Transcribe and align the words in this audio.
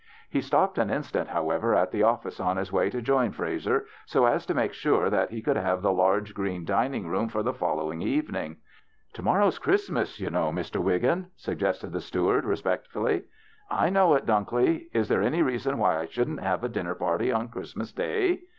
He 0.31 0.41
stopped 0.41 0.79
an 0.79 0.89
instant, 0.89 1.29
however, 1.29 1.75
at 1.75 1.91
the 1.91 2.01
office 2.01 2.39
on 2.39 2.57
his 2.57 2.71
way 2.73 2.89
to 2.89 3.03
join 3.03 3.31
Frazer, 3.33 3.85
so 4.07 4.25
as 4.25 4.47
to 4.47 4.55
make 4.55 4.73
sure 4.73 5.11
that 5.11 5.29
he 5.29 5.43
could 5.43 5.57
have 5.57 5.83
the 5.83 5.91
large 5.93 6.33
green 6.33 6.65
dining 6.65 7.05
room 7.07 7.29
for 7.29 7.43
the 7.43 7.53
folloAving 7.53 8.01
evening." 8.01 8.57
To 9.13 9.21
morrow's 9.21 9.59
Christmas, 9.59 10.19
you 10.19 10.31
know, 10.31 10.51
Mr. 10.51 10.81
Wiggin?" 10.81 11.27
suggested 11.45 11.91
the 11.91 12.01
steward, 12.01 12.45
respect 12.45 12.87
fully." 12.87 13.25
I 13.85 13.91
know 13.91 14.15
it, 14.15 14.25
Dunklee. 14.25 14.89
Is 14.91 15.07
there 15.07 15.21
any 15.21 15.43
reason 15.43 15.77
why 15.77 15.99
I 15.99 16.07
shouldn't 16.07 16.41
give 16.41 16.63
a 16.63 16.69
dinner 16.69 16.95
party 16.95 17.31
on 17.31 17.49
Christ 17.49 17.77
mas 17.77 17.91
day 17.91 18.39